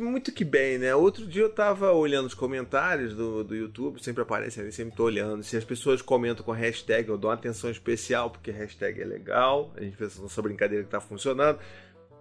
Muito 0.00 0.32
que 0.32 0.44
bem, 0.44 0.76
né? 0.76 0.92
Outro 0.92 1.24
dia 1.24 1.42
eu 1.42 1.48
tava 1.48 1.92
olhando 1.92 2.26
os 2.26 2.34
comentários 2.34 3.14
do, 3.14 3.44
do 3.44 3.54
YouTube, 3.54 4.02
sempre 4.02 4.22
aparece 4.22 4.60
ali, 4.60 4.72
sempre 4.72 4.96
tô 4.96 5.04
olhando. 5.04 5.44
Se 5.44 5.56
as 5.56 5.62
pessoas 5.62 6.02
comentam 6.02 6.44
com 6.44 6.50
hashtag, 6.50 7.08
eu 7.08 7.16
dou 7.16 7.30
uma 7.30 7.36
atenção 7.36 7.70
especial, 7.70 8.28
porque 8.28 8.50
hashtag 8.50 9.00
é 9.00 9.04
legal. 9.04 9.72
A 9.76 9.80
gente 9.80 9.96
pensa 9.96 10.20
nessa 10.20 10.42
brincadeira 10.42 10.82
que 10.82 10.90
tá 10.90 11.00
funcionando. 11.00 11.60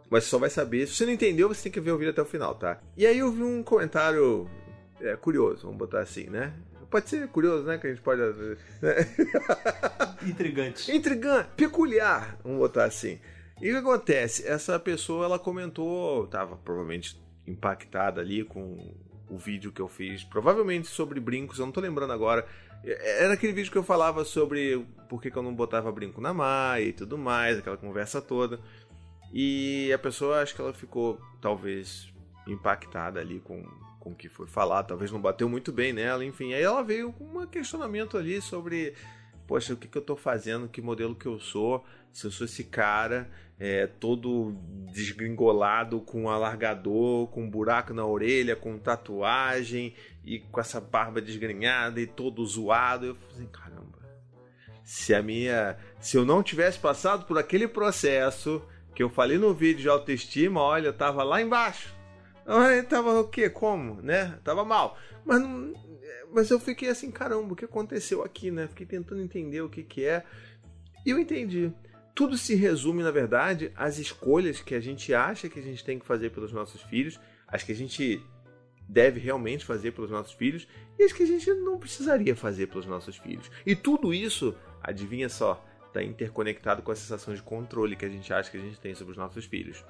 Mas 0.08 0.26
você 0.26 0.30
só 0.30 0.38
vai 0.38 0.52
saber. 0.52 0.86
Se 0.86 0.94
você 0.94 1.06
não 1.08 1.14
entendeu, 1.14 1.48
você 1.48 1.64
tem 1.64 1.72
que 1.72 1.80
ver 1.80 1.92
o 1.92 1.98
vídeo 1.98 2.12
até 2.12 2.22
o 2.22 2.26
final, 2.26 2.54
tá? 2.54 2.80
E 2.96 3.08
aí 3.08 3.18
eu 3.18 3.32
vi 3.32 3.42
um 3.42 3.64
comentário 3.64 4.48
é, 5.02 5.16
curioso, 5.16 5.64
vamos 5.64 5.80
botar 5.80 6.02
assim, 6.02 6.30
né? 6.30 6.54
Pode 6.92 7.10
ser 7.10 7.28
curioso, 7.30 7.64
né? 7.64 7.80
Que 7.80 7.88
a 7.88 7.90
gente 7.90 8.04
pode. 8.04 8.22
Né? 8.22 8.96
Intrigante. 10.30 10.96
Intrigante, 10.96 11.50
peculiar, 11.58 12.38
vamos 12.44 12.60
botar 12.60 12.84
assim. 12.84 13.20
E 13.60 13.72
o 13.72 13.74
que 13.74 13.80
acontece? 13.80 14.48
Essa 14.48 14.78
pessoa, 14.80 15.26
ela 15.26 15.40
comentou, 15.40 16.28
tava 16.28 16.56
provavelmente 16.58 17.24
impactada 17.48 18.22
ali 18.22 18.44
com 18.44 18.94
o 19.30 19.38
vídeo 19.38 19.72
que 19.72 19.82
eu 19.82 19.88
fiz, 19.88 20.24
provavelmente 20.24 20.88
sobre 20.88 21.20
brincos, 21.20 21.60
eu 21.60 21.66
não 21.66 21.74
tô 21.74 21.82
lembrando 21.82 22.14
agora. 22.14 22.46
Era 22.84 23.34
aquele 23.34 23.54
vídeo 23.54 23.72
que 23.72 23.78
eu 23.78 23.84
falava 23.84 24.26
sobre 24.26 24.86
por 25.08 25.22
que, 25.22 25.32
que 25.32 25.38
eu 25.38 25.44
não 25.44 25.56
botava 25.56 25.92
brinco 25.92 26.20
na 26.20 26.34
maia 26.34 26.84
e 26.84 26.94
tudo 26.94 27.18
mais, 27.18 27.58
aquela 27.58 27.78
conversa 27.78 28.22
toda. 28.22 28.60
E 29.34 29.92
a 29.92 29.98
pessoa, 29.98 30.42
acho 30.42 30.54
que 30.54 30.62
ela 30.62 30.74
ficou, 30.74 31.20
talvez, 31.42 32.14
impactada 32.46 33.20
ali 33.20 33.40
com, 33.40 33.64
com 34.00 34.12
o 34.12 34.16
que 34.16 34.30
foi 34.30 34.46
falado, 34.46 34.88
talvez 34.88 35.12
não 35.12 35.22
bateu 35.22 35.50
muito 35.50 35.72
bem 35.72 35.94
nela, 35.94 36.24
enfim. 36.24 36.54
Aí 36.54 36.62
ela 36.62 36.84
veio 36.84 37.12
com 37.14 37.24
um 37.24 37.48
questionamento 37.48 38.18
ali 38.18 38.42
sobre, 38.42 38.94
poxa, 39.48 39.74
o 39.74 39.78
que, 39.78 39.88
que 39.88 39.98
eu 39.98 40.02
estou 40.02 40.16
fazendo, 40.16 40.68
que 40.68 40.82
modelo 40.82 41.16
que 41.16 41.26
eu 41.26 41.40
sou, 41.40 41.86
se 42.12 42.26
eu 42.26 42.32
sou 42.32 42.46
esse 42.46 42.64
cara 42.64 43.30
é, 43.60 43.88
todo 43.88 44.56
desgringolado, 44.92 46.02
com 46.02 46.30
alargador, 46.30 47.28
com 47.28 47.50
buraco 47.50 47.94
na 47.94 48.06
orelha, 48.06 48.56
com 48.56 48.78
tatuagem 48.78 49.94
e 50.26 50.40
com 50.40 50.60
essa 50.60 50.82
barba 50.82 51.22
desgrenhada 51.22 52.02
e 52.02 52.08
todo 52.08 52.46
zoado. 52.46 53.06
Eu 53.06 53.16
falei, 53.16 53.36
assim, 53.36 53.48
caramba, 53.48 54.00
se 54.84 55.14
a 55.14 55.22
minha. 55.22 55.78
Se 56.00 56.18
eu 56.18 56.26
não 56.26 56.44
tivesse 56.44 56.80
passado 56.80 57.26
por 57.26 57.38
aquele 57.38 57.68
processo 57.68 58.62
que 58.94 59.02
eu 59.02 59.10
falei 59.10 59.38
no 59.38 59.54
vídeo 59.54 59.82
de 59.82 59.90
autoestima, 59.90 60.62
olha, 60.62 60.88
eu 60.88 60.94
tava 60.94 61.24
lá 61.24 61.42
embaixo 61.42 62.03
eu 62.46 62.86
tava 62.86 63.20
o 63.20 63.28
quê? 63.28 63.50
Como? 63.50 64.02
Né? 64.02 64.38
Tava 64.44 64.66
mal. 64.66 64.98
Mas, 65.26 65.42
mas 66.32 66.50
eu 66.50 66.60
fiquei 66.60 66.90
assim, 66.90 67.12
caramba, 67.12 67.54
o 67.54 67.56
que 67.56 67.66
aconteceu 67.66 68.24
aqui, 68.24 68.52
né? 68.52 68.68
Fiquei 68.68 68.86
tentando 68.86 69.22
entender 69.22 69.62
o 69.62 69.70
que 69.70 69.84
que 69.84 70.06
é. 70.06 70.24
E 71.06 71.10
eu 71.10 71.20
entendi. 71.20 71.72
Tudo 72.16 72.38
se 72.38 72.54
resume, 72.54 73.02
na 73.02 73.12
verdade, 73.12 73.72
às 73.76 73.98
escolhas 73.98 74.62
que 74.62 74.76
a 74.76 74.80
gente 74.80 75.14
acha 75.14 75.50
que 75.50 75.60
a 75.60 75.64
gente 75.64 75.84
tem 75.84 75.98
que 75.98 76.06
fazer 76.06 76.30
pelos 76.30 76.52
nossos 76.52 76.82
filhos, 76.82 77.20
as 77.48 77.64
que 77.64 77.72
a 77.72 77.76
gente 77.76 78.22
deve 78.88 79.20
realmente 79.20 79.66
fazer 79.66 79.92
pelos 79.92 80.12
nossos 80.12 80.34
filhos 80.34 80.68
e 81.00 81.04
as 81.04 81.12
que 81.12 81.24
a 81.24 81.26
gente 81.26 81.52
não 81.54 81.80
precisaria 81.80 82.36
fazer 82.36 82.68
pelos 82.68 82.86
nossos 82.86 83.18
filhos. 83.18 83.50
E 83.66 83.76
tudo 83.76 84.14
isso, 84.14 84.56
adivinha 84.82 85.30
só, 85.30 85.64
está 85.88 86.04
interconectado 86.04 86.82
com 86.82 86.92
a 86.92 86.96
sensação 86.96 87.34
de 87.34 87.42
controle 87.42 87.96
que 87.96 88.06
a 88.06 88.10
gente 88.10 88.34
acha 88.34 88.50
que 88.50 88.58
a 88.58 88.60
gente 88.60 88.80
tem 88.80 88.96
sobre 88.96 89.12
os 89.12 89.18
nossos 89.18 89.46
filhos. 89.46 89.84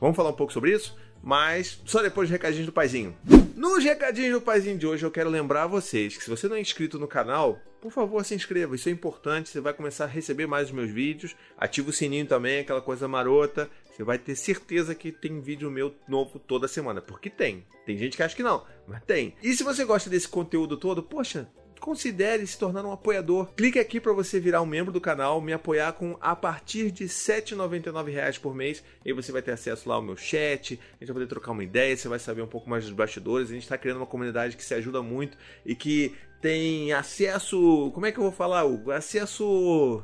Vamos 0.00 0.16
falar 0.16 0.30
um 0.30 0.36
pouco 0.36 0.52
sobre 0.52 0.72
isso? 0.72 0.96
Mas 1.22 1.80
só 1.84 2.02
depois 2.02 2.28
dos 2.28 2.32
recadinhos 2.32 2.66
do 2.66 2.72
paizinho. 2.72 3.16
Nos 3.56 3.82
recadinhos 3.82 4.32
do 4.32 4.40
paizinho 4.40 4.78
de 4.78 4.86
hoje 4.86 5.04
eu 5.04 5.10
quero 5.10 5.28
lembrar 5.28 5.64
a 5.64 5.66
vocês 5.66 6.16
que 6.16 6.22
se 6.22 6.30
você 6.30 6.46
não 6.48 6.56
é 6.56 6.60
inscrito 6.60 6.98
no 6.98 7.08
canal, 7.08 7.60
por 7.80 7.92
favor 7.92 8.24
se 8.24 8.34
inscreva, 8.34 8.74
isso 8.74 8.88
é 8.88 8.92
importante, 8.92 9.48
você 9.48 9.60
vai 9.60 9.72
começar 9.72 10.04
a 10.04 10.08
receber 10.08 10.46
mais 10.46 10.68
os 10.68 10.74
meus 10.74 10.90
vídeos, 10.90 11.34
ativa 11.56 11.90
o 11.90 11.92
sininho 11.92 12.26
também, 12.26 12.60
aquela 12.60 12.80
coisa 12.80 13.08
marota, 13.08 13.68
você 13.90 14.04
vai 14.04 14.16
ter 14.16 14.36
certeza 14.36 14.94
que 14.94 15.10
tem 15.10 15.40
vídeo 15.40 15.70
meu 15.70 15.92
novo 16.08 16.38
toda 16.38 16.68
semana, 16.68 17.00
porque 17.00 17.28
tem. 17.28 17.66
Tem 17.84 17.98
gente 17.98 18.16
que 18.16 18.22
acha 18.22 18.36
que 18.36 18.42
não, 18.44 18.64
mas 18.86 19.02
tem. 19.02 19.34
E 19.42 19.52
se 19.54 19.64
você 19.64 19.84
gosta 19.84 20.08
desse 20.08 20.28
conteúdo 20.28 20.76
todo, 20.76 21.02
poxa, 21.02 21.48
considere 21.80 22.46
se 22.46 22.58
tornar 22.58 22.84
um 22.84 22.92
apoiador. 22.92 23.52
Clique 23.54 23.78
aqui 23.78 24.00
para 24.00 24.12
você 24.12 24.38
virar 24.38 24.62
um 24.62 24.66
membro 24.66 24.92
do 24.92 25.00
canal, 25.00 25.40
me 25.40 25.52
apoiar 25.52 25.92
com 25.92 26.16
a 26.20 26.34
partir 26.34 26.90
de 26.90 27.04
R$ 27.04 27.10
7,99 27.10 28.40
por 28.40 28.54
mês. 28.54 28.82
E 29.04 29.12
você 29.12 29.32
vai 29.32 29.42
ter 29.42 29.52
acesso 29.52 29.88
lá 29.88 29.94
ao 29.94 30.02
meu 30.02 30.16
chat, 30.16 30.74
a 30.74 31.04
gente 31.04 31.08
vai 31.08 31.14
poder 31.14 31.26
trocar 31.26 31.52
uma 31.52 31.64
ideia, 31.64 31.96
você 31.96 32.08
vai 32.08 32.18
saber 32.18 32.42
um 32.42 32.46
pouco 32.46 32.68
mais 32.68 32.84
dos 32.84 32.92
bastidores. 32.92 33.50
A 33.50 33.54
gente 33.54 33.62
está 33.62 33.78
criando 33.78 33.98
uma 33.98 34.06
comunidade 34.06 34.56
que 34.56 34.64
se 34.64 34.74
ajuda 34.74 35.02
muito 35.02 35.36
e 35.64 35.74
que 35.74 36.14
tem 36.40 36.92
acesso. 36.92 37.90
Como 37.94 38.06
é 38.06 38.12
que 38.12 38.18
eu 38.18 38.24
vou 38.24 38.32
falar, 38.32 38.64
Hugo? 38.64 38.90
Acesso. 38.90 40.02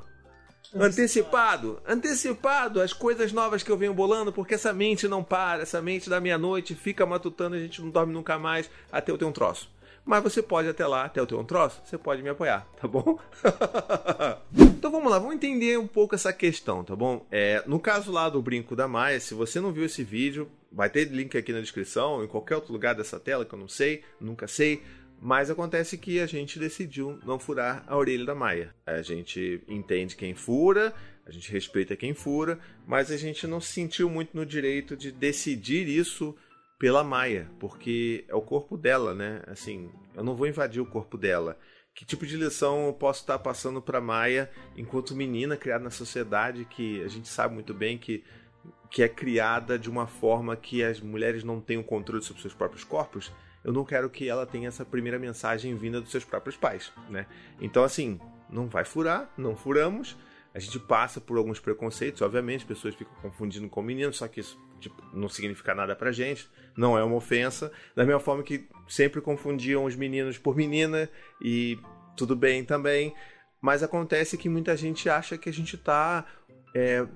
Antecipado, 0.75 1.81
antecipado 1.87 2.81
as 2.81 2.93
coisas 2.93 3.33
novas 3.33 3.63
que 3.63 3.71
eu 3.71 3.77
venho 3.77 3.95
bolando, 3.95 4.33
porque 4.33 4.55
essa 4.55 4.73
mente 4.73 5.07
não 5.07 5.23
para, 5.23 5.63
essa 5.63 5.81
mente 5.81 6.11
da 6.11 6.21
meia-noite 6.21 6.75
fica 6.75 7.07
matutando, 7.07 7.55
a 7.55 7.61
gente 7.61 7.81
não 7.81 7.91
dorme 7.91 8.13
nunca 8.13 8.39
mais 8.39 8.69
até 8.91 9.13
eu 9.13 9.19
ter 9.19 9.25
um 9.25 9.31
troço. 9.31 9.71
Mas 10.05 10.23
você 10.23 10.43
pode 10.43 10.69
até 10.69 10.87
lá, 10.87 11.07
até 11.07 11.19
eu 11.19 11.27
ter 11.27 11.35
um 11.35 11.45
troço, 11.45 11.81
você 11.85 11.97
pode 11.97 12.23
me 12.23 12.29
apoiar, 12.29 12.69
tá 12.79 12.87
bom? 12.87 13.19
então 14.53 14.91
vamos 14.91 15.11
lá, 15.11 15.19
vamos 15.19 15.35
entender 15.35 15.79
um 15.79 15.87
pouco 15.87 16.15
essa 16.15 16.31
questão, 16.31 16.85
tá 16.85 16.95
bom? 16.95 17.27
É, 17.31 17.63
no 17.67 17.81
caso 17.81 18.13
lá 18.13 18.29
do 18.29 18.43
brinco 18.43 18.77
da 18.77 18.87
Maia, 18.87 19.19
se 19.19 19.33
você 19.33 19.61
não 19.61 19.73
viu 19.73 19.87
esse 19.87 20.05
vídeo, 20.05 20.51
vai 20.71 20.91
ter 20.91 21.05
link 21.05 21.39
aqui 21.39 21.53
na 21.55 21.61
descrição, 21.61 22.23
em 22.23 22.29
qualquer 22.29 22.57
outro 22.57 22.73
lugar 22.73 22.95
dessa 22.95 23.19
tela 23.19 23.47
que 23.47 23.55
eu 23.55 23.59
não 23.59 23.69
sei, 23.69 24.03
nunca 24.21 24.47
sei. 24.47 24.83
Mas 25.23 25.49
acontece 25.49 25.97
que 25.97 26.21
a 26.21 26.27
gente 26.27 26.59
decidiu 26.59 27.19
não 27.25 27.39
furar 27.39 27.83
a 27.87 27.97
orelha 27.97 28.27
da 28.27 28.35
Maia. 28.35 28.75
A 28.85 29.01
gente 29.01 29.63
entende 29.67 30.17
quem 30.17 30.35
fura, 30.35 30.93
a 31.25 31.31
gente 31.31 31.51
respeita 31.51 31.97
quem 31.97 32.13
fura, 32.13 32.59
mas 32.87 33.11
a 33.11 33.17
gente 33.17 33.47
não 33.47 33.59
se 33.59 33.73
sentiu 33.73 34.11
muito 34.11 34.37
no 34.37 34.45
direito 34.45 34.95
de 34.95 35.11
decidir 35.11 35.89
isso 35.89 36.37
pela 36.85 37.03
Maia, 37.03 37.51
porque 37.59 38.27
é 38.29 38.35
o 38.35 38.43
corpo 38.43 38.77
dela, 38.77 39.15
né? 39.15 39.41
Assim, 39.47 39.91
eu 40.15 40.23
não 40.23 40.37
vou 40.37 40.47
invadir 40.47 40.83
o 40.83 40.87
corpo 40.87 41.17
dela. 41.17 41.59
Que 41.95 42.05
tipo 42.05 42.27
de 42.27 42.37
lição 42.37 42.89
eu 42.89 42.93
posso 42.93 43.23
estar 43.23 43.39
passando 43.39 43.81
para 43.81 44.03
Maia 44.03 44.51
enquanto 44.77 45.17
menina 45.17 45.57
criada 45.57 45.83
na 45.83 45.89
sociedade 45.89 46.67
que 46.67 47.03
a 47.03 47.09
gente 47.09 47.27
sabe 47.27 47.55
muito 47.55 47.73
bem 47.73 47.97
que 47.97 48.23
que 48.91 49.03
é 49.03 49.09
criada 49.09 49.79
de 49.79 49.89
uma 49.89 50.07
forma 50.07 50.55
que 50.57 50.85
as 50.85 51.01
mulheres 51.01 51.43
não 51.43 51.59
têm 51.59 51.79
o 51.79 51.83
controle 51.83 52.23
sobre 52.23 52.43
seus 52.43 52.53
próprios 52.53 52.85
corpos? 52.85 53.33
Eu 53.65 53.73
não 53.73 53.83
quero 53.83 54.11
que 54.11 54.29
ela 54.29 54.45
tenha 54.45 54.69
essa 54.69 54.85
primeira 54.85 55.19
mensagem 55.19 55.75
vinda 55.75 56.03
dos 56.03 56.11
seus 56.11 56.23
próprios 56.27 56.55
pais, 56.55 56.93
né? 57.09 57.27
Então 57.63 57.83
assim, 57.83 58.21
não 58.51 58.69
vai 58.69 58.85
furar, 58.85 59.33
não 59.39 59.57
furamos. 59.57 60.19
A 60.53 60.59
gente 60.59 60.79
passa 60.79 61.19
por 61.19 61.39
alguns 61.39 61.59
preconceitos, 61.59 62.21
obviamente, 62.21 62.61
as 62.61 62.69
pessoas 62.69 62.95
ficam 62.95 63.15
confundindo 63.23 63.71
com 63.71 63.81
meninos, 63.81 64.19
só 64.19 64.29
que 64.29 64.41
isso 64.41 64.61
tipo, 64.85 65.03
não 65.13 65.29
significa 65.29 65.75
nada 65.75 65.97
pra 65.97 66.13
gente, 66.13 66.49
não 66.77 66.97
é 66.97 67.03
uma 67.03 67.17
ofensa. 67.17 67.73
Da 67.95 68.05
mesma 68.05 68.21
forma 68.21 68.43
que 68.43 68.69
sempre 68.89 69.21
confundiam 69.21 69.85
os 69.85 69.97
meninos 69.97 70.39
por 70.39 70.57
menina 70.57 71.09
e 71.41 71.79
tudo 72.17 72.37
bem 72.37 72.65
também. 72.65 73.15
Mas 73.61 73.83
acontece 73.83 74.37
que 74.37 74.49
muita 74.49 74.77
gente 74.77 75.09
acha 75.09 75.39
que 75.39 75.49
a 75.49 75.53
gente 75.53 75.77
tá 75.79 76.27
é, 76.75 77.07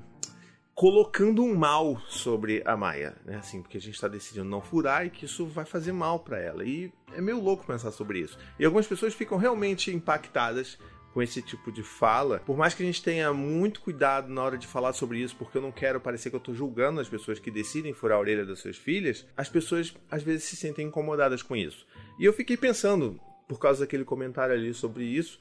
colocando 0.75 1.43
um 1.43 1.55
mal 1.55 2.01
sobre 2.09 2.63
a 2.65 2.77
Maia, 2.77 3.17
né? 3.25 3.37
Assim, 3.37 3.61
porque 3.61 3.77
a 3.77 3.81
gente 3.81 3.95
está 3.95 4.09
decidindo 4.09 4.49
não 4.49 4.61
furar 4.61 5.05
e 5.05 5.11
que 5.11 5.25
isso 5.25 5.45
vai 5.45 5.65
fazer 5.65 5.93
mal 5.93 6.21
para 6.21 6.39
ela. 6.39 6.65
E 6.65 6.93
é 7.13 7.21
meio 7.21 7.41
louco 7.41 7.67
pensar 7.67 7.91
sobre 7.91 8.21
isso. 8.21 8.39
E 8.59 8.65
algumas 8.65 8.87
pessoas 8.87 9.13
ficam 9.13 9.37
realmente 9.37 9.95
impactadas 9.95 10.79
com 11.13 11.23
esse 11.23 11.43
tipo 11.43 11.73
de 11.73 11.83
fala, 11.83 12.41
por 12.41 12.57
mais 12.57 12.75
que 12.75 12.83
a 12.83 12.87
gente 12.87 13.03
tenha 13.03 13.33
muito 13.33 13.81
cuidado 13.81 14.29
na 14.29 14.43
hora 14.43 14.59
de 14.59 14.67
falar 14.67 14.93
sobre 14.93 15.19
isso, 15.19 15.35
porque 15.37 15.59
eu 15.59 15.63
não 15.63 15.73
quero 15.73 16.01
parecer 16.01 16.31
que 16.31 16.37
eu 16.37 16.39
estou 16.39 16.55
julgando 16.55 17.01
as 17.01 17.09
pessoas 17.09 17.39
que 17.39 17.51
decidem 17.51 17.93
furar 17.93 18.19
a 18.19 18.21
orelha 18.21 18.45
das 18.45 18.61
suas 18.61 18.77
filhas, 18.77 19.27
as 19.37 19.49
pessoas 19.49 19.95
às 20.11 20.23
vezes 20.23 20.45
se 20.45 20.57
sentem 20.57 20.87
incomodadas 20.87 21.43
com 21.43 21.57
isso. 21.57 21.87
E 22.19 22.25
eu 22.25 22.33
fiquei 22.33 22.57
pensando, 22.57 23.19
por 23.49 23.59
causa 23.59 23.81
daquele 23.81 24.05
comentário 24.05 24.55
ali 24.55 24.73
sobre 24.75 25.05
isso, 25.05 25.41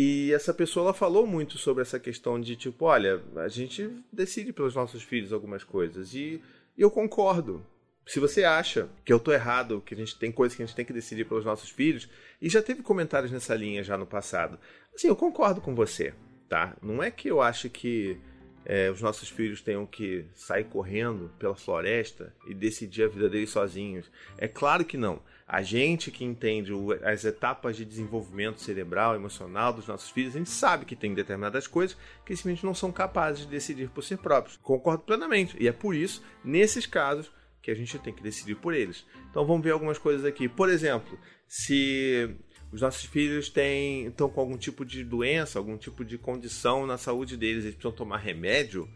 e 0.00 0.32
essa 0.32 0.54
pessoa 0.54 0.84
ela 0.84 0.94
falou 0.94 1.26
muito 1.26 1.58
sobre 1.58 1.82
essa 1.82 1.98
questão 1.98 2.40
de 2.40 2.54
tipo, 2.54 2.84
olha, 2.84 3.20
a 3.36 3.48
gente 3.48 3.90
decide 4.12 4.52
pelos 4.52 4.74
nossos 4.74 5.02
filhos 5.02 5.32
algumas 5.32 5.64
coisas. 5.64 6.14
E 6.14 6.40
eu 6.76 6.88
concordo. 6.88 7.66
Se 8.08 8.18
você 8.18 8.42
acha 8.42 8.88
que 9.04 9.12
eu 9.12 9.20
tô 9.20 9.32
errado, 9.32 9.82
que 9.84 9.92
a 9.92 9.96
gente 9.96 10.18
tem 10.18 10.32
coisas 10.32 10.56
que 10.56 10.62
a 10.62 10.66
gente 10.66 10.74
tem 10.74 10.84
que 10.84 10.94
decidir 10.94 11.26
pelos 11.26 11.44
nossos 11.44 11.68
filhos, 11.68 12.08
e 12.40 12.48
já 12.48 12.62
teve 12.62 12.82
comentários 12.82 13.30
nessa 13.30 13.54
linha 13.54 13.84
já 13.84 13.98
no 13.98 14.06
passado, 14.06 14.58
assim, 14.94 15.08
eu 15.08 15.14
concordo 15.14 15.60
com 15.60 15.74
você, 15.74 16.14
tá? 16.48 16.74
Não 16.80 17.02
é 17.02 17.10
que 17.10 17.28
eu 17.28 17.42
acho 17.42 17.68
que 17.68 18.18
é, 18.64 18.90
os 18.90 19.02
nossos 19.02 19.28
filhos 19.28 19.60
tenham 19.60 19.84
que 19.84 20.24
sair 20.34 20.64
correndo 20.64 21.30
pela 21.38 21.54
floresta 21.54 22.34
e 22.46 22.54
decidir 22.54 23.02
a 23.02 23.08
vida 23.08 23.28
deles 23.28 23.50
sozinhos. 23.50 24.10
É 24.38 24.48
claro 24.48 24.86
que 24.86 24.96
não. 24.96 25.20
A 25.46 25.60
gente 25.60 26.10
que 26.10 26.24
entende 26.24 26.72
as 27.04 27.26
etapas 27.26 27.76
de 27.76 27.84
desenvolvimento 27.84 28.62
cerebral, 28.62 29.16
emocional 29.16 29.70
dos 29.70 29.86
nossos 29.86 30.08
filhos, 30.08 30.34
a 30.34 30.38
gente 30.38 30.50
sabe 30.50 30.86
que 30.86 30.96
tem 30.96 31.12
determinadas 31.12 31.66
coisas 31.66 31.94
que 32.24 32.34
simplesmente 32.34 32.64
não 32.64 32.74
são 32.74 32.90
capazes 32.90 33.40
de 33.40 33.48
decidir 33.48 33.90
por 33.90 34.02
si 34.02 34.16
próprios. 34.16 34.56
Concordo 34.62 35.02
plenamente. 35.02 35.54
E 35.60 35.68
é 35.68 35.72
por 35.72 35.94
isso, 35.94 36.22
nesses 36.42 36.86
casos, 36.86 37.30
que 37.62 37.70
a 37.70 37.74
gente 37.74 37.98
tem 37.98 38.12
que 38.12 38.22
decidir 38.22 38.56
por 38.56 38.74
eles. 38.74 39.04
Então 39.30 39.46
vamos 39.46 39.62
ver 39.62 39.72
algumas 39.72 39.98
coisas 39.98 40.24
aqui. 40.24 40.48
Por 40.48 40.68
exemplo, 40.68 41.18
se 41.46 42.36
os 42.70 42.80
nossos 42.80 43.04
filhos 43.04 43.48
têm, 43.48 44.06
estão 44.06 44.28
com 44.28 44.40
algum 44.40 44.56
tipo 44.56 44.84
de 44.84 45.02
doença, 45.02 45.58
algum 45.58 45.76
tipo 45.76 46.04
de 46.04 46.18
condição 46.18 46.86
na 46.86 46.98
saúde 46.98 47.36
deles, 47.36 47.64
eles 47.64 47.74
precisam 47.74 47.92
tomar 47.92 48.18
remédio, 48.18 48.88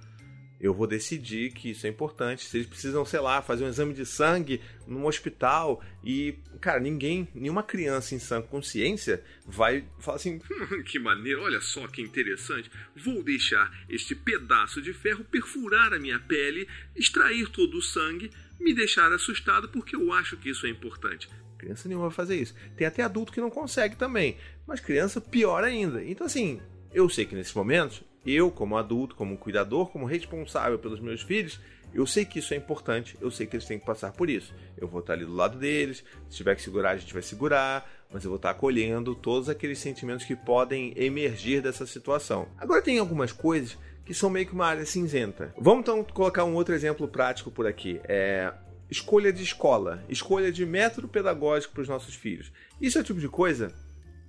eu 0.63 0.73
vou 0.73 0.87
decidir 0.87 1.53
que 1.53 1.71
isso 1.71 1.85
é 1.89 1.91
importante. 1.91 2.45
Se 2.45 2.57
eles 2.57 2.69
precisam, 2.69 3.05
sei 3.05 3.19
lá, 3.19 3.43
fazer 3.43 3.65
um 3.65 3.69
exame 3.69 3.93
de 3.93 4.07
sangue 4.07 4.61
num 4.87 5.05
hospital 5.07 5.83
e, 6.05 6.39
cara, 6.61 6.79
ninguém, 6.79 7.27
nenhuma 7.35 7.65
criança 7.65 8.15
em 8.15 8.21
sã 8.21 8.41
consciência 8.41 9.25
vai 9.45 9.85
falar 9.99 10.19
assim: 10.19 10.41
hum, 10.49 10.85
que 10.85 11.01
maneiro, 11.01 11.43
olha 11.43 11.61
só 11.61 11.89
que 11.89 12.01
interessante. 12.01 12.71
Vou 12.95 13.25
deixar 13.25 13.77
este 13.89 14.15
pedaço 14.15 14.81
de 14.81 14.93
ferro 14.93 15.25
perfurar 15.25 15.93
a 15.93 15.99
minha 15.99 16.21
pele, 16.21 16.69
extrair 16.95 17.49
todo 17.49 17.77
o 17.77 17.83
sangue, 17.83 18.31
me 18.61 18.73
deixar 18.73 19.13
assustado 19.13 19.69
porque 19.69 19.97
eu 19.97 20.13
acho 20.13 20.37
que 20.37 20.49
isso 20.49 20.65
é 20.65 20.71
importante. 20.71 21.29
Criança 21.59 21.89
nenhuma 21.89 22.07
vai 22.07 22.15
fazer 22.15 22.37
isso. 22.41 22.55
Tem 22.77 22.87
até 22.87 23.03
adulto 23.03 23.33
que 23.33 23.41
não 23.41 23.51
consegue 23.51 23.97
também, 23.97 24.37
mas 24.65 24.79
criança 24.79 25.21
pior 25.21 25.65
ainda. 25.65 26.05
Então, 26.05 26.25
assim, 26.25 26.61
eu 26.95 27.09
sei 27.09 27.25
que 27.25 27.35
nesses 27.35 27.55
momentos 27.55 28.05
eu, 28.25 28.51
como 28.51 28.77
adulto, 28.77 29.15
como 29.15 29.37
cuidador, 29.37 29.89
como 29.89 30.07
responsável 30.07 30.79
pelos 30.79 31.01
meus 31.01 31.23
filhos, 31.23 31.61
eu 31.95 32.07
sei 32.07 32.25
que 32.25 32.39
isso 32.39 32.55
é 32.55 32.57
importante, 32.57 33.17
eu 33.21 33.31
sei 33.31 33.47
que 33.47 33.55
eles 33.55 33.67
têm 33.67 33.79
que 33.79 33.85
passar 33.85 34.13
por 34.13 34.31
isso. 34.31 34.55
Eu 34.77 34.89
vou 34.89 35.01
estar 35.01 35.13
ali 35.13 35.25
do 35.25 35.35
lado 35.35 35.59
deles, 35.59 36.03
se 36.29 36.37
tiver 36.37 36.55
que 36.55 36.63
segurar, 36.63 36.91
a 36.93 36.97
gente 36.97 37.13
vai 37.13 37.23
segurar, 37.23 37.91
mas 38.11 38.25
eu 38.25 38.31
vou 38.31 38.37
estar 38.37 38.51
acolhendo 38.51 39.15
todos 39.15 39.49
aqueles 39.49 39.79
sentimentos 39.79 40.25
que 40.25 40.35
podem 40.35 40.95
emergir 40.97 41.61
dessa 41.61 41.87
situação. 41.87 42.49
Agora 42.59 42.81
tem 42.81 42.99
algumas 42.99 43.33
coisas 43.33 43.77
que 44.05 44.15
são 44.15 44.31
meio 44.31 44.47
que 44.47 44.55
uma 44.55 44.67
área 44.67 44.87
cinzenta. 44.87 45.55
Vamos 45.59 45.81
então 45.83 46.03
colocar 46.03 46.45
um 46.45 46.55
outro 46.55 46.75
exemplo 46.75 47.07
prático 47.07 47.51
por 47.51 47.67
aqui. 47.67 48.01
É 48.05 48.53
escolha 48.91 49.33
de 49.33 49.43
escola, 49.43 50.05
escolha 50.07 50.53
de 50.53 50.67
método 50.67 51.09
pedagógico 51.09 51.73
para 51.73 51.83
os 51.83 51.89
nossos 51.89 52.15
filhos. 52.15 52.53
Isso 52.81 52.99
é 52.99 53.01
o 53.01 53.05
tipo 53.05 53.21
de 53.21 53.29
coisa 53.29 53.73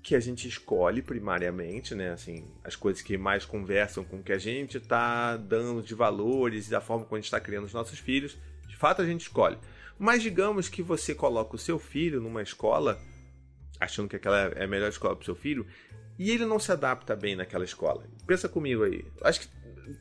que 0.03 0.15
a 0.15 0.19
gente 0.19 0.49
escolhe 0.49 1.01
primariamente, 1.01 1.95
né? 1.95 2.11
Assim, 2.11 2.45
as 2.61 2.75
coisas 2.75 3.01
que 3.01 3.17
mais 3.17 3.45
conversam 3.45 4.03
com 4.03 4.17
o 4.17 4.23
que 4.23 4.33
a 4.33 4.37
gente 4.37 4.77
está 4.77 5.37
dando 5.37 5.81
de 5.81 5.95
valores 5.95 6.67
e 6.67 6.71
da 6.71 6.81
forma 6.81 7.05
como 7.05 7.15
a 7.15 7.19
gente 7.19 7.25
está 7.25 7.39
criando 7.39 7.63
os 7.63 7.73
nossos 7.73 7.99
filhos. 7.99 8.37
De 8.67 8.75
fato, 8.75 9.01
a 9.01 9.05
gente 9.05 9.21
escolhe. 9.21 9.57
Mas 9.97 10.21
digamos 10.21 10.67
que 10.67 10.83
você 10.83 11.15
coloca 11.15 11.55
o 11.55 11.59
seu 11.59 11.79
filho 11.79 12.19
numa 12.19 12.41
escola, 12.41 12.99
achando 13.79 14.09
que 14.09 14.17
aquela 14.17 14.51
é 14.57 14.65
a 14.65 14.67
melhor 14.67 14.89
escola 14.89 15.15
para 15.15 15.21
o 15.21 15.25
seu 15.25 15.35
filho, 15.35 15.65
e 16.19 16.31
ele 16.31 16.45
não 16.45 16.59
se 16.59 16.73
adapta 16.73 17.15
bem 17.15 17.37
naquela 17.37 17.63
escola. 17.63 18.03
Pensa 18.27 18.49
comigo 18.49 18.83
aí. 18.83 19.05
Acho 19.21 19.39
que 19.39 19.47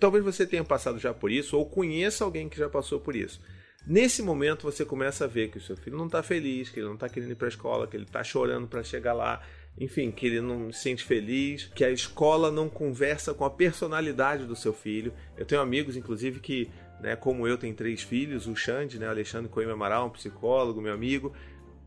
talvez 0.01 0.25
você 0.25 0.45
tenha 0.45 0.65
passado 0.65 0.99
já 0.99 1.15
por 1.15 1.31
isso, 1.31 1.57
ou 1.57 1.65
conheça 1.65 2.25
alguém 2.25 2.49
que 2.49 2.59
já 2.59 2.69
passou 2.69 2.99
por 2.99 3.15
isso. 3.15 3.41
Nesse 3.87 4.23
momento 4.23 4.63
você 4.63 4.85
começa 4.85 5.25
a 5.25 5.29
ver 5.29 5.51
que 5.51 5.59
o 5.59 5.61
seu 5.61 5.77
filho 5.77 5.97
não 5.97 6.07
está 6.07 6.23
feliz, 6.23 6.71
que 6.71 6.79
ele 6.79 6.87
não 6.87 6.95
está 6.95 7.09
querendo 7.09 7.33
ir 7.33 7.35
para 7.35 7.49
a 7.49 7.51
escola, 7.51 7.87
que 7.87 7.97
ele 7.97 8.05
está 8.05 8.23
chorando 8.23 8.69
para 8.69 8.83
chegar 8.83 9.13
lá, 9.13 9.43
enfim, 9.79 10.11
que 10.11 10.27
ele 10.27 10.41
não 10.41 10.73
se 10.73 10.81
sente 10.81 11.05
feliz, 11.05 11.65
que 11.75 11.85
a 11.85 11.91
escola 11.91 12.51
não 12.51 12.69
conversa 12.69 13.33
com 13.33 13.45
a 13.45 13.51
personalidade 13.51 14.45
do 14.45 14.55
seu 14.55 14.73
filho. 14.73 15.13
Eu 15.37 15.45
tenho 15.47 15.61
amigos, 15.61 15.97
inclusive, 15.97 16.41
que, 16.41 16.71
né, 17.01 17.17
como 17.17 17.47
eu, 17.47 17.57
tem 17.57 17.73
três 17.73 18.03
filhos, 18.03 18.47
o 18.47 18.55
Xande, 18.55 18.99
né, 18.99 19.09
Alexandre 19.09 19.51
Coimbra 19.51 19.75
Amaral, 19.75 20.07
um 20.07 20.11
psicólogo, 20.11 20.81
meu 20.81 20.93
amigo, 20.93 21.33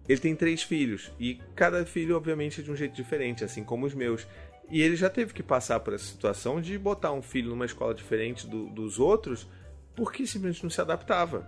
ele 0.07 0.19
tem 0.19 0.35
três 0.35 0.61
filhos 0.61 1.11
e 1.19 1.39
cada 1.55 1.85
filho, 1.85 2.15
obviamente, 2.15 2.61
é 2.61 2.63
de 2.63 2.71
um 2.71 2.75
jeito 2.75 2.95
diferente, 2.95 3.43
assim 3.43 3.63
como 3.63 3.85
os 3.85 3.93
meus. 3.93 4.27
E 4.69 4.81
ele 4.81 4.95
já 4.95 5.09
teve 5.09 5.33
que 5.33 5.43
passar 5.43 5.79
por 5.79 5.93
essa 5.93 6.05
situação 6.05 6.59
de 6.59 6.77
botar 6.77 7.11
um 7.11 7.21
filho 7.21 7.49
numa 7.49 7.65
escola 7.65 7.93
diferente 7.93 8.47
do, 8.47 8.67
dos 8.69 8.99
outros 8.99 9.47
porque 9.95 10.27
simplesmente 10.27 10.63
não 10.63 10.69
se 10.69 10.81
adaptava 10.81 11.47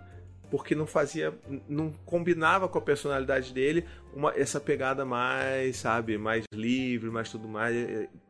porque 0.50 0.76
não 0.76 0.88
fazia, 0.88 1.34
não 1.68 1.92
combinava 2.06 2.68
com 2.68 2.78
a 2.78 2.82
personalidade 2.82 3.54
dele 3.54 3.86
uma, 4.14 4.34
essa 4.36 4.60
pegada 4.60 5.06
mais, 5.06 5.78
sabe, 5.78 6.18
mais 6.18 6.46
livre, 6.54 7.10
mais 7.10 7.30
tudo 7.30 7.48
mais. 7.48 7.76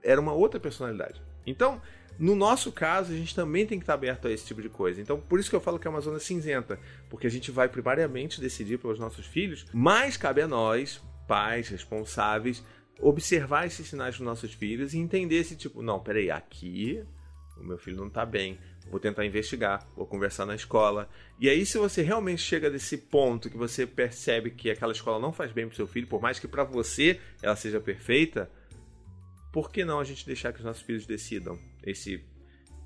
Era 0.04 0.20
uma 0.20 0.34
outra 0.34 0.60
personalidade. 0.60 1.22
Então, 1.46 1.82
no 2.20 2.36
nosso 2.36 2.72
caso, 2.72 3.14
a 3.14 3.16
gente 3.16 3.36
também 3.36 3.66
tem 3.66 3.78
que 3.78 3.84
estar 3.84 3.94
aberto 3.94 4.28
a 4.28 4.32
esse 4.32 4.46
tipo 4.46 4.62
de 4.62 4.70
coisa. 4.70 5.00
Então, 5.00 5.20
por 5.20 5.40
isso 5.40 5.50
que 5.50 5.56
eu 5.56 5.62
falo 5.62 5.78
que 5.78 5.88
é 5.88 5.90
uma 5.90 6.02
zona 6.02 6.20
cinzenta, 6.20 6.80
porque 7.10 7.28
a 7.28 7.30
gente 7.30 7.52
vai 7.52 7.70
primariamente 7.70 8.42
decidir 8.42 8.80
pelos 8.80 9.00
nossos 9.00 9.26
filhos, 9.26 9.66
mas 9.72 10.18
cabe 10.18 10.42
a 10.42 10.48
nós, 10.48 11.02
pais 11.28 11.70
responsáveis, 11.70 12.64
observar 13.00 13.68
esses 13.68 13.88
sinais 13.88 14.18
dos 14.18 14.26
nossos 14.26 14.54
filhos 14.54 14.94
e 14.94 14.98
entender 14.98 15.36
esse 15.36 15.56
tipo, 15.56 15.84
não, 15.84 16.00
peraí, 16.00 16.32
aqui 16.32 17.04
o 17.60 17.64
meu 17.64 17.78
filho 17.78 17.98
não 17.98 18.08
está 18.08 18.26
bem 18.26 18.58
vou 18.90 19.00
tentar 19.00 19.26
investigar, 19.26 19.86
vou 19.96 20.06
conversar 20.06 20.46
na 20.46 20.56
escola. 20.56 21.10
E 21.40 21.50
aí, 21.50 21.66
se 21.66 21.78
você 21.78 22.02
realmente 22.02 22.42
chega 22.42 22.70
desse 22.70 22.98
ponto 22.98 23.50
que 23.50 23.58
você 23.58 23.86
percebe 23.86 24.52
que 24.52 24.70
aquela 24.70 24.92
escola 24.92 25.20
não 25.20 25.32
faz 25.32 25.52
bem 25.52 25.68
pro 25.68 25.76
seu 25.76 25.88
filho, 25.88 26.08
por 26.08 26.22
mais 26.22 26.40
que 26.40 26.48
para 26.48 26.64
você 26.64 27.20
ela 27.42 27.56
seja 27.56 27.80
perfeita, 27.80 28.50
por 29.52 29.72
que 29.72 29.84
não 29.84 30.00
a 30.00 30.04
gente 30.04 30.26
deixar 30.26 30.52
que 30.54 30.60
os 30.60 30.66
nossos 30.66 30.84
filhos 30.84 31.06
decidam 31.06 31.58
esse, 31.84 32.24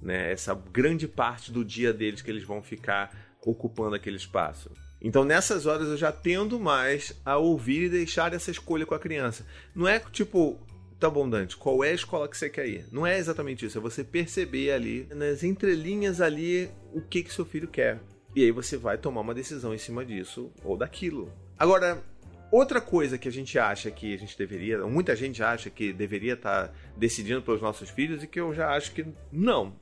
né, 0.01 0.31
essa 0.31 0.53
grande 0.53 1.07
parte 1.07 1.51
do 1.51 1.65
dia 1.65 1.91
deles 1.91 2.21
que 2.21 2.31
eles 2.31 2.43
vão 2.43 2.61
ficar 2.61 3.37
ocupando 3.41 3.95
aquele 3.95 4.17
espaço? 4.17 4.71
Então, 5.01 5.23
nessas 5.23 5.65
horas, 5.65 5.87
eu 5.87 5.97
já 5.97 6.11
tendo 6.11 6.59
mais 6.59 7.19
a 7.25 7.35
ouvir 7.35 7.85
e 7.85 7.89
deixar 7.89 8.33
essa 8.33 8.51
escolha 8.51 8.85
com 8.85 8.93
a 8.93 8.99
criança. 8.99 9.45
Não 9.73 9.87
é 9.87 9.99
tipo, 9.99 10.59
tá 11.01 11.09
bom, 11.09 11.27
Dante, 11.27 11.57
qual 11.57 11.83
é 11.83 11.89
a 11.89 11.95
escola 11.95 12.27
que 12.27 12.37
você 12.37 12.47
quer 12.47 12.67
ir? 12.67 12.85
Não 12.91 13.07
é 13.07 13.17
exatamente 13.17 13.65
isso, 13.65 13.75
é 13.75 13.81
você 13.81 14.03
perceber 14.03 14.71
ali, 14.71 15.07
nas 15.15 15.43
entrelinhas 15.43 16.21
ali, 16.21 16.69
o 16.93 17.01
que 17.01 17.23
que 17.23 17.33
seu 17.33 17.43
filho 17.43 17.67
quer. 17.67 17.99
E 18.35 18.43
aí 18.43 18.51
você 18.51 18.77
vai 18.77 18.99
tomar 18.99 19.21
uma 19.21 19.33
decisão 19.33 19.73
em 19.73 19.79
cima 19.79 20.05
disso 20.05 20.51
ou 20.63 20.77
daquilo. 20.77 21.33
Agora, 21.57 22.03
outra 22.51 22.79
coisa 22.79 23.17
que 23.17 23.27
a 23.27 23.31
gente 23.31 23.57
acha 23.57 23.89
que 23.89 24.13
a 24.13 24.17
gente 24.17 24.37
deveria, 24.37 24.85
muita 24.85 25.15
gente 25.15 25.41
acha 25.41 25.71
que 25.71 25.91
deveria 25.91 26.33
estar 26.33 26.67
tá 26.67 26.73
decidindo 26.95 27.41
pelos 27.41 27.63
nossos 27.63 27.89
filhos 27.89 28.23
e 28.23 28.27
que 28.27 28.39
eu 28.39 28.53
já 28.53 28.69
acho 28.69 28.91
que 28.91 29.03
não. 29.31 29.75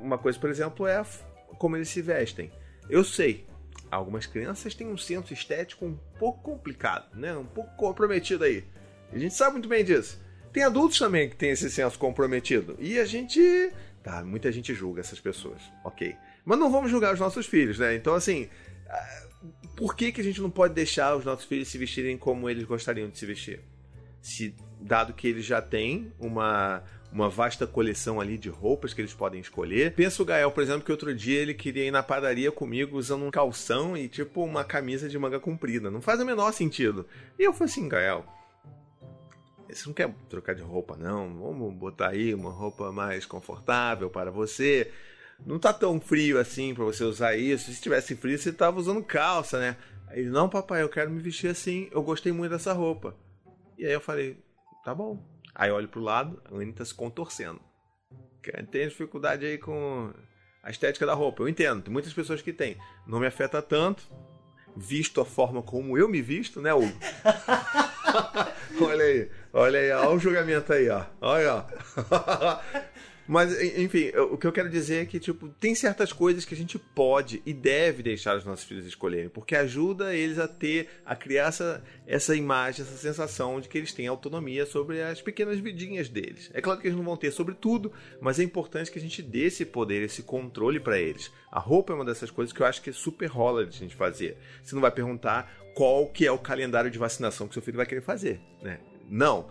Uma 0.00 0.16
coisa, 0.16 0.38
por 0.38 0.48
exemplo, 0.48 0.86
é 0.86 1.04
como 1.58 1.76
eles 1.76 1.90
se 1.90 2.00
vestem. 2.00 2.50
Eu 2.88 3.04
sei, 3.04 3.44
algumas 3.90 4.24
crianças 4.24 4.74
têm 4.74 4.86
um 4.86 4.96
senso 4.96 5.34
estético 5.34 5.84
um 5.84 5.98
pouco 6.18 6.40
complicado, 6.42 7.14
né? 7.14 7.36
Um 7.36 7.44
pouco 7.44 7.76
comprometido 7.76 8.42
aí. 8.42 8.64
A 9.12 9.18
gente 9.18 9.34
sabe 9.34 9.52
muito 9.52 9.68
bem 9.68 9.84
disso. 9.84 10.29
Tem 10.52 10.64
adultos 10.64 10.98
também 10.98 11.28
que 11.28 11.36
têm 11.36 11.50
esse 11.50 11.70
senso 11.70 11.98
comprometido. 11.98 12.76
E 12.78 12.98
a 12.98 13.04
gente. 13.04 13.40
Tá, 14.02 14.24
muita 14.24 14.50
gente 14.50 14.74
julga 14.74 15.00
essas 15.00 15.20
pessoas. 15.20 15.60
Ok. 15.84 16.16
Mas 16.44 16.58
não 16.58 16.70
vamos 16.70 16.90
julgar 16.90 17.12
os 17.14 17.20
nossos 17.20 17.46
filhos, 17.46 17.78
né? 17.78 17.94
Então, 17.94 18.14
assim. 18.14 18.48
Ah, 18.88 19.26
por 19.76 19.96
que, 19.96 20.12
que 20.12 20.20
a 20.20 20.24
gente 20.24 20.42
não 20.42 20.50
pode 20.50 20.74
deixar 20.74 21.16
os 21.16 21.24
nossos 21.24 21.46
filhos 21.46 21.68
se 21.68 21.78
vestirem 21.78 22.18
como 22.18 22.50
eles 22.50 22.64
gostariam 22.64 23.08
de 23.08 23.18
se 23.18 23.24
vestir? 23.24 23.60
Se, 24.20 24.54
dado 24.78 25.14
que 25.14 25.26
eles 25.26 25.44
já 25.44 25.62
têm 25.62 26.12
uma, 26.18 26.82
uma 27.10 27.30
vasta 27.30 27.66
coleção 27.66 28.20
ali 28.20 28.36
de 28.36 28.48
roupas 28.48 28.92
que 28.92 29.00
eles 29.00 29.14
podem 29.14 29.40
escolher. 29.40 29.94
Pensa 29.94 30.22
o 30.22 30.26
Gael, 30.26 30.50
por 30.50 30.62
exemplo, 30.62 30.82
que 30.82 30.92
outro 30.92 31.14
dia 31.14 31.40
ele 31.40 31.54
queria 31.54 31.86
ir 31.86 31.90
na 31.90 32.02
padaria 32.02 32.52
comigo 32.52 32.98
usando 32.98 33.24
um 33.24 33.30
calção 33.30 33.96
e 33.96 34.06
tipo 34.06 34.44
uma 34.44 34.64
camisa 34.64 35.08
de 35.08 35.18
manga 35.18 35.40
comprida. 35.40 35.90
Não 35.90 36.02
faz 36.02 36.20
o 36.20 36.26
menor 36.26 36.52
sentido. 36.52 37.06
E 37.38 37.42
eu 37.42 37.52
falei 37.54 37.72
assim, 37.72 37.88
Gael, 37.88 38.24
você 39.74 39.86
não 39.86 39.94
quer 39.94 40.12
trocar 40.28 40.54
de 40.54 40.62
roupa, 40.62 40.96
não? 40.96 41.38
Vamos 41.38 41.74
botar 41.74 42.08
aí 42.08 42.34
uma 42.34 42.50
roupa 42.50 42.92
mais 42.92 43.26
confortável 43.26 44.10
para 44.10 44.30
você. 44.30 44.92
Não 45.46 45.58
tá 45.58 45.72
tão 45.72 46.00
frio 46.00 46.38
assim 46.38 46.74
para 46.74 46.84
você 46.84 47.04
usar 47.04 47.36
isso. 47.36 47.66
Se 47.66 47.72
estivesse 47.72 48.14
frio, 48.16 48.38
você 48.38 48.52
tava 48.52 48.78
usando 48.78 49.02
calça, 49.02 49.58
né? 49.58 49.76
Aí 50.08 50.20
ele, 50.20 50.30
não, 50.30 50.48
papai, 50.48 50.82
eu 50.82 50.88
quero 50.88 51.10
me 51.10 51.20
vestir 51.20 51.50
assim. 51.50 51.88
Eu 51.92 52.02
gostei 52.02 52.32
muito 52.32 52.50
dessa 52.52 52.72
roupa. 52.72 53.16
E 53.78 53.86
aí 53.86 53.92
eu 53.92 54.00
falei, 54.00 54.38
tá 54.84 54.94
bom. 54.94 55.24
Aí 55.54 55.70
eu 55.70 55.74
olho 55.74 55.88
pro 55.88 56.00
lado, 56.00 56.42
a 56.50 56.54
Anne 56.54 56.72
tá 56.72 56.84
se 56.84 56.94
contorcendo. 56.94 57.60
Tem 58.70 58.88
dificuldade 58.88 59.44
aí 59.44 59.58
com 59.58 60.12
a 60.62 60.70
estética 60.70 61.06
da 61.06 61.14
roupa. 61.14 61.42
Eu 61.42 61.48
entendo, 61.48 61.82
tem 61.82 61.92
muitas 61.92 62.12
pessoas 62.12 62.42
que 62.42 62.52
têm. 62.52 62.76
Não 63.06 63.20
me 63.20 63.26
afeta 63.26 63.60
tanto, 63.60 64.08
visto 64.76 65.20
a 65.20 65.24
forma 65.24 65.62
como 65.62 65.96
eu 65.96 66.08
me 66.08 66.22
visto, 66.22 66.60
né, 66.60 66.72
Hugo? 66.72 66.92
olha 68.80 69.04
aí, 69.04 69.28
olha 69.52 69.80
aí, 69.80 69.90
olha 69.92 70.10
o 70.10 70.18
julgamento 70.18 70.72
aí, 70.72 70.88
ó. 70.88 71.04
Olha, 71.20 71.54
ó. 71.54 72.60
Mas, 73.30 73.62
enfim, 73.78 74.08
o 74.32 74.36
que 74.36 74.44
eu 74.44 74.50
quero 74.50 74.68
dizer 74.68 75.02
é 75.02 75.06
que, 75.06 75.20
tipo, 75.20 75.48
tem 75.50 75.72
certas 75.72 76.12
coisas 76.12 76.44
que 76.44 76.52
a 76.52 76.56
gente 76.56 76.76
pode 76.76 77.40
e 77.46 77.54
deve 77.54 78.02
deixar 78.02 78.36
os 78.36 78.44
nossos 78.44 78.64
filhos 78.64 78.84
escolherem, 78.84 79.28
porque 79.28 79.54
ajuda 79.54 80.12
eles 80.12 80.36
a 80.36 80.48
ter, 80.48 80.88
a 81.06 81.14
criar 81.14 81.46
essa, 81.46 81.80
essa 82.08 82.34
imagem, 82.34 82.84
essa 82.84 82.96
sensação 82.96 83.60
de 83.60 83.68
que 83.68 83.78
eles 83.78 83.92
têm 83.92 84.08
autonomia 84.08 84.66
sobre 84.66 85.00
as 85.00 85.22
pequenas 85.22 85.60
vidinhas 85.60 86.08
deles. 86.08 86.50
É 86.52 86.60
claro 86.60 86.80
que 86.80 86.88
eles 86.88 86.96
não 86.96 87.04
vão 87.04 87.16
ter 87.16 87.30
sobre 87.30 87.54
tudo, 87.54 87.92
mas 88.20 88.40
é 88.40 88.42
importante 88.42 88.90
que 88.90 88.98
a 88.98 89.02
gente 89.02 89.22
dê 89.22 89.44
esse 89.44 89.64
poder, 89.64 90.02
esse 90.02 90.24
controle 90.24 90.80
para 90.80 90.98
eles. 90.98 91.30
A 91.52 91.60
roupa 91.60 91.92
é 91.92 91.96
uma 91.96 92.04
dessas 92.04 92.32
coisas 92.32 92.52
que 92.52 92.60
eu 92.60 92.66
acho 92.66 92.82
que 92.82 92.90
é 92.90 92.92
super 92.92 93.26
rola 93.26 93.64
de 93.64 93.76
a 93.76 93.78
gente 93.78 93.94
fazer. 93.94 94.38
Você 94.60 94.74
não 94.74 94.82
vai 94.82 94.90
perguntar 94.90 95.59
qual 95.74 96.06
que 96.06 96.26
é 96.26 96.32
o 96.32 96.38
calendário 96.38 96.90
de 96.90 96.98
vacinação 96.98 97.46
que 97.46 97.54
seu 97.54 97.62
filho 97.62 97.76
vai 97.76 97.86
querer 97.86 98.00
fazer, 98.00 98.40
né? 98.62 98.78
Não. 99.08 99.48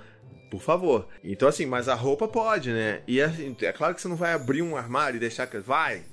Por 0.50 0.62
favor. 0.62 1.08
Então, 1.24 1.48
assim, 1.48 1.66
mas 1.66 1.88
a 1.88 1.94
roupa 1.94 2.28
pode, 2.28 2.72
né? 2.72 3.04
E 3.08 3.22
assim, 3.22 3.56
é 3.62 3.72
claro 3.72 3.94
que 3.94 4.02
você 4.02 4.08
não 4.08 4.16
vai 4.16 4.34
abrir 4.34 4.64
um 4.64 4.76
armário 4.76 5.18
e 5.18 5.20
deixar 5.20 5.46
que. 5.46 5.60
Vai! 5.60 6.04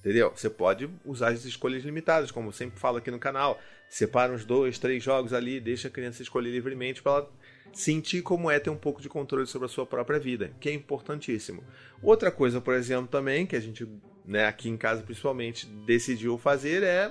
Entendeu? 0.00 0.32
Você 0.34 0.50
pode 0.50 0.90
usar 1.04 1.28
as 1.28 1.44
escolhas 1.44 1.84
limitadas, 1.84 2.30
como 2.30 2.48
eu 2.48 2.52
sempre 2.52 2.78
falo 2.78 2.98
aqui 2.98 3.10
no 3.10 3.18
canal. 3.18 3.60
Separa 3.88 4.32
uns 4.32 4.44
dois, 4.44 4.78
três 4.78 5.02
jogos 5.02 5.32
ali, 5.32 5.60
deixa 5.60 5.86
a 5.86 5.90
criança 5.90 6.22
escolher 6.22 6.50
livremente 6.50 7.02
para 7.02 7.12
ela 7.12 7.32
sentir 7.72 8.22
como 8.22 8.50
é 8.50 8.58
ter 8.58 8.70
um 8.70 8.76
pouco 8.76 9.00
de 9.00 9.08
controle 9.08 9.46
sobre 9.46 9.66
a 9.66 9.68
sua 9.68 9.86
própria 9.86 10.18
vida, 10.18 10.50
que 10.60 10.68
é 10.68 10.72
importantíssimo. 10.72 11.62
Outra 12.02 12.30
coisa, 12.30 12.60
por 12.60 12.74
exemplo, 12.74 13.06
também, 13.06 13.46
que 13.46 13.54
a 13.54 13.60
gente 13.60 13.86
né, 14.26 14.46
aqui 14.46 14.68
em 14.68 14.76
casa 14.76 15.02
principalmente, 15.02 15.66
decidiu 15.66 16.36
fazer 16.36 16.82
é 16.82 17.10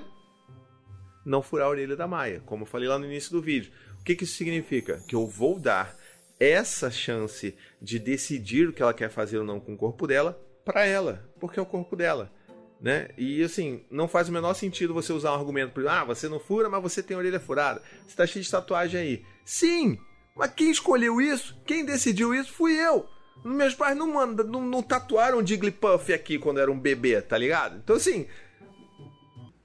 não 1.25 1.41
furar 1.41 1.67
a 1.67 1.72
orelha 1.72 1.96
da 1.96 2.08
Maia, 2.08 2.41
como 2.46 2.63
eu 2.63 2.67
falei 2.67 2.88
lá 2.88 3.00
no 3.00 3.05
início 3.05 3.32
do 3.32 3.41
vídeo. 3.41 3.72
O 4.00 4.03
que, 4.03 4.15
que 4.15 4.24
isso 4.24 4.38
significa? 4.38 5.01
Que 5.08 5.15
eu 5.15 5.25
vou 5.25 5.60
dar 5.60 5.98
essa 6.39 6.91
chance 6.91 7.55
de 7.82 7.98
decidir 7.98 8.70
o 8.70 8.74
que 8.74 8.82
ela 8.82 8.94
quer 8.94 9.10
fazer 9.10 9.39
ou 9.39 9.44
não 9.44 9.60
com 9.60 9.74
o 9.74 9.77
corpo 9.77 10.05
dela 10.05 10.39
para 10.63 10.86
ela, 10.86 11.27
porque 11.39 11.60
é 11.60 11.62
o 11.62 11.65
corpo 11.65 11.96
dela. 11.96 12.32
Né? 12.79 13.10
E 13.17 13.41
assim, 13.41 13.84
não 13.89 14.08
faz 14.08 14.29
o 14.29 14.32
menor 14.32 14.53
sentido 14.53 14.94
você 14.94 15.12
usar 15.13 15.32
um 15.32 15.39
argumento 15.39 15.72
para 15.72 16.01
ah, 16.01 16.03
você 16.03 16.27
não 16.27 16.39
fura, 16.39 16.70
mas 16.70 16.84
você 16.84 17.01
tem 17.01 17.15
a 17.15 17.20
orelha 17.20 17.39
furada. 17.39 17.82
Você 18.05 18.15
tá 18.15 18.27
cheio 18.27 18.44
de 18.44 18.51
tatuagem 18.51 19.00
aí. 19.00 19.25
Sim, 19.44 19.98
mas 20.36 20.51
quem 20.53 20.70
escolheu 20.70 21.22
isso? 21.22 21.58
Quem 21.65 21.86
decidiu 21.86 22.36
isso 22.36 22.51
fui 22.51 22.74
eu. 22.74 23.08
Meus 23.44 23.74
pais 23.74 23.96
não, 23.96 24.13
manda, 24.13 24.44
não, 24.44 24.62
não 24.62 24.82
tatuaram 24.82 25.46
Jigglypuff 25.46 26.13
aqui 26.13 26.38
quando 26.38 26.60
era 26.60 26.72
um 26.72 26.79
bebê, 26.79 27.22
tá 27.22 27.38
ligado? 27.38 27.77
Então 27.77 27.96
assim. 27.96 28.27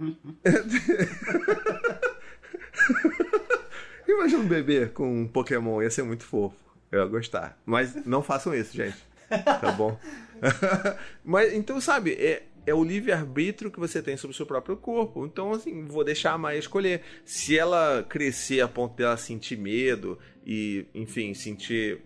Imagina 4.09 4.43
um 4.43 4.49
bebê 4.49 4.87
com 4.87 5.23
um 5.23 5.29
Pokémon, 5.29 5.83
ia 5.83 5.91
ser 5.91 6.03
muito 6.03 6.25
fofo. 6.25 6.57
Eu 6.91 7.01
ia 7.01 7.07
gostar. 7.07 7.59
Mas 7.65 7.95
não 8.07 8.23
façam 8.23 8.55
isso, 8.55 8.77
gente. 8.77 8.97
Tá 9.29 9.73
bom? 9.73 9.99
Mas 11.25 11.53
então, 11.53 11.81
sabe, 11.81 12.13
é, 12.15 12.43
é 12.67 12.75
o 12.75 12.83
livre-arbítrio 12.83 13.71
que 13.71 13.79
você 13.79 14.03
tem 14.03 14.17
sobre 14.17 14.35
o 14.35 14.37
seu 14.37 14.47
próprio 14.47 14.77
corpo. 14.77 15.25
Então, 15.25 15.53
assim, 15.53 15.85
vou 15.85 16.05
deixar 16.05 16.33
a 16.33 16.39
Maia 16.39 16.59
escolher. 16.59 17.03
Se 17.25 17.57
ela 17.57 18.05
crescer 18.09 18.61
a 18.61 18.69
ponto 18.69 18.97
dela 18.97 19.17
sentir 19.17 19.57
medo 19.57 20.19
e, 20.45 20.87
enfim, 20.95 21.35
sentir. 21.35 22.03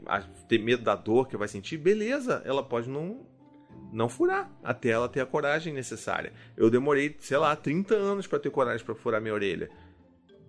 ter 0.48 0.58
medo 0.58 0.82
da 0.82 0.94
dor 0.94 1.28
que 1.28 1.36
vai 1.36 1.48
sentir, 1.48 1.78
beleza, 1.78 2.42
ela 2.44 2.62
pode 2.62 2.88
não. 2.88 3.26
Não 3.94 4.08
furar, 4.08 4.50
até 4.60 4.88
ela 4.88 5.08
ter 5.08 5.20
a 5.20 5.26
coragem 5.26 5.72
necessária. 5.72 6.32
Eu 6.56 6.68
demorei, 6.68 7.14
sei 7.20 7.36
lá, 7.36 7.54
30 7.54 7.94
anos 7.94 8.26
para 8.26 8.40
ter 8.40 8.50
coragem 8.50 8.84
para 8.84 8.96
furar 8.96 9.20
minha 9.20 9.32
orelha. 9.32 9.70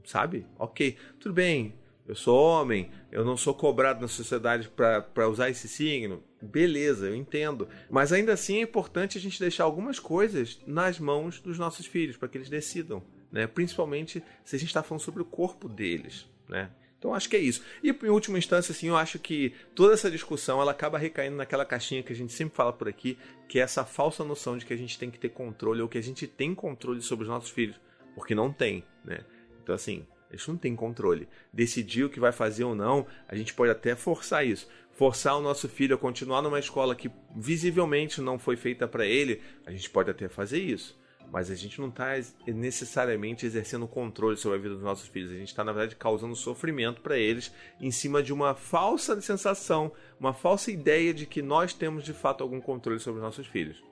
Sabe? 0.03 0.47
Ok, 0.57 0.97
tudo 1.19 1.35
bem, 1.35 1.75
eu 2.07 2.15
sou 2.15 2.35
homem, 2.35 2.89
eu 3.11 3.23
não 3.23 3.37
sou 3.37 3.53
cobrado 3.53 4.01
na 4.01 4.07
sociedade 4.07 4.67
para 4.67 5.29
usar 5.29 5.51
esse 5.51 5.67
signo. 5.67 6.23
Beleza, 6.41 7.05
eu 7.05 7.15
entendo. 7.15 7.69
Mas 7.87 8.11
ainda 8.11 8.33
assim 8.33 8.57
é 8.57 8.61
importante 8.61 9.19
a 9.19 9.21
gente 9.21 9.39
deixar 9.39 9.65
algumas 9.65 9.99
coisas 9.99 10.59
nas 10.65 10.99
mãos 10.99 11.39
dos 11.39 11.59
nossos 11.59 11.85
filhos, 11.85 12.17
para 12.17 12.27
que 12.27 12.39
eles 12.39 12.49
decidam. 12.49 13.03
Né? 13.31 13.45
Principalmente 13.45 14.23
se 14.43 14.55
a 14.55 14.59
gente 14.59 14.69
está 14.69 14.81
falando 14.81 15.01
sobre 15.01 15.21
o 15.21 15.25
corpo 15.25 15.69
deles. 15.69 16.27
Né? 16.49 16.71
Então 17.05 17.13
acho 17.13 17.29
que 17.29 17.35
é 17.35 17.39
isso. 17.39 17.63
E 17.83 17.91
em 17.91 18.09
última 18.09 18.39
instância, 18.39 18.71
assim, 18.71 18.87
eu 18.87 18.97
acho 18.97 19.19
que 19.19 19.53
toda 19.75 19.93
essa 19.93 20.09
discussão 20.09 20.59
ela 20.59 20.71
acaba 20.71 20.97
recaindo 20.97 21.35
naquela 21.35 21.63
caixinha 21.63 22.01
que 22.01 22.11
a 22.11 22.15
gente 22.15 22.33
sempre 22.33 22.55
fala 22.55 22.73
por 22.73 22.87
aqui, 22.87 23.15
que 23.47 23.59
é 23.59 23.61
essa 23.61 23.85
falsa 23.85 24.23
noção 24.23 24.57
de 24.57 24.65
que 24.65 24.73
a 24.73 24.77
gente 24.77 24.97
tem 24.97 25.11
que 25.11 25.19
ter 25.19 25.29
controle 25.29 25.83
ou 25.83 25.87
que 25.87 25.99
a 25.99 26.01
gente 26.01 26.25
tem 26.25 26.55
controle 26.55 27.03
sobre 27.03 27.23
os 27.23 27.29
nossos 27.29 27.51
filhos, 27.51 27.79
porque 28.15 28.33
não 28.33 28.51
tem, 28.51 28.83
né? 29.03 29.19
Então 29.61 29.75
assim, 29.75 30.03
gente 30.31 30.49
não 30.49 30.57
tem 30.57 30.75
controle. 30.75 31.27
Decidir 31.53 32.05
o 32.05 32.09
que 32.09 32.19
vai 32.19 32.31
fazer 32.31 32.63
ou 32.63 32.73
não, 32.73 33.05
a 33.27 33.35
gente 33.35 33.53
pode 33.53 33.71
até 33.71 33.95
forçar 33.95 34.45
isso 34.45 34.67
forçar 34.91 35.37
o 35.37 35.41
nosso 35.41 35.67
filho 35.67 35.93
a 35.93 35.99
continuar 35.99 36.41
numa 36.41 36.57
escola 36.57 36.95
que 36.95 37.11
visivelmente 37.35 38.21
não 38.21 38.39
foi 38.39 38.55
feita 38.55 38.87
para 38.87 39.05
ele, 39.05 39.41
a 39.65 39.71
gente 39.71 39.89
pode 39.89 40.09
até 40.09 40.29
fazer 40.29 40.57
isso. 40.57 40.97
Mas 41.31 41.51
a 41.51 41.55
gente 41.55 41.79
não 41.81 41.89
está 41.89 42.13
necessariamente 42.47 43.45
exercendo 43.45 43.87
controle 43.87 44.37
sobre 44.37 44.57
a 44.57 44.61
vida 44.61 44.75
dos 44.75 44.83
nossos 44.83 45.07
filhos. 45.07 45.31
A 45.31 45.35
gente 45.35 45.49
está, 45.49 45.63
na 45.63 45.71
verdade, 45.71 45.95
causando 45.95 46.35
sofrimento 46.35 47.01
para 47.01 47.17
eles 47.17 47.51
em 47.79 47.91
cima 47.91 48.23
de 48.23 48.31
uma 48.31 48.55
falsa 48.55 49.19
sensação, 49.21 49.91
uma 50.19 50.33
falsa 50.33 50.71
ideia 50.71 51.13
de 51.13 51.25
que 51.25 51.41
nós 51.41 51.73
temos 51.73 52.03
de 52.03 52.13
fato 52.13 52.41
algum 52.41 52.61
controle 52.61 52.99
sobre 52.99 53.19
os 53.19 53.23
nossos 53.23 53.47
filhos. 53.47 53.83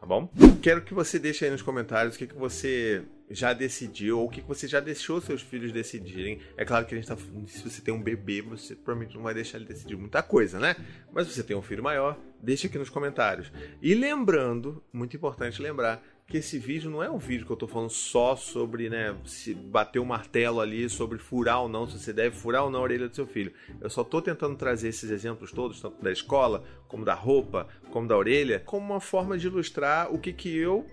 Tá 0.00 0.06
bom? 0.06 0.28
Quero 0.62 0.82
que 0.82 0.94
você 0.94 1.18
deixe 1.18 1.44
aí 1.44 1.50
nos 1.50 1.62
comentários 1.62 2.14
o 2.14 2.18
que, 2.18 2.28
que 2.28 2.36
você 2.36 3.04
já 3.28 3.52
decidiu 3.52 4.20
ou 4.20 4.26
o 4.26 4.30
que 4.30 4.40
você 4.40 4.68
já 4.68 4.78
deixou 4.78 5.20
seus 5.20 5.42
filhos 5.42 5.72
decidirem. 5.72 6.40
É 6.56 6.64
claro 6.64 6.86
que 6.86 6.94
a 6.94 6.98
gente 6.98 7.08
tá 7.08 7.16
se 7.16 7.68
você 7.68 7.82
tem 7.82 7.92
um 7.92 8.00
bebê, 8.00 8.40
você 8.40 8.76
provavelmente 8.76 9.16
não 9.16 9.24
vai 9.24 9.34
deixar 9.34 9.58
ele 9.58 9.66
decidir 9.66 9.96
muita 9.96 10.22
coisa, 10.22 10.60
né? 10.60 10.76
Mas 11.12 11.26
se 11.26 11.34
você 11.34 11.42
tem 11.42 11.56
um 11.56 11.62
filho 11.62 11.82
maior, 11.82 12.16
deixa 12.40 12.68
aqui 12.68 12.78
nos 12.78 12.88
comentários. 12.88 13.50
E 13.82 13.92
lembrando, 13.92 14.82
muito 14.92 15.16
importante 15.16 15.60
lembrar 15.60 16.00
que 16.28 16.36
esse 16.36 16.58
vídeo 16.58 16.90
não 16.90 17.02
é 17.02 17.10
um 17.10 17.16
vídeo 17.16 17.46
que 17.46 17.52
eu 17.52 17.56
tô 17.56 17.66
falando 17.66 17.88
só 17.88 18.36
sobre, 18.36 18.90
né, 18.90 19.16
se 19.24 19.54
bater 19.54 19.98
o 19.98 20.02
um 20.02 20.04
martelo 20.04 20.60
ali 20.60 20.86
sobre 20.88 21.18
furar 21.18 21.62
ou 21.62 21.70
não, 21.70 21.88
se 21.88 21.98
você 21.98 22.12
deve 22.12 22.36
furar 22.36 22.64
ou 22.64 22.70
não 22.70 22.80
a 22.80 22.82
orelha 22.82 23.08
do 23.08 23.16
seu 23.16 23.26
filho. 23.26 23.50
Eu 23.80 23.88
só 23.88 24.04
tô 24.04 24.20
tentando 24.20 24.54
trazer 24.54 24.88
esses 24.88 25.10
exemplos 25.10 25.50
todos, 25.50 25.80
tanto 25.80 26.02
da 26.02 26.12
escola, 26.12 26.62
como 26.86 27.02
da 27.02 27.14
roupa, 27.14 27.66
como 27.90 28.06
da 28.06 28.14
orelha, 28.14 28.60
como 28.60 28.84
uma 28.84 29.00
forma 29.00 29.38
de 29.38 29.46
ilustrar 29.46 30.12
o 30.12 30.18
que 30.18 30.34
que 30.34 30.54
eu 30.54 30.84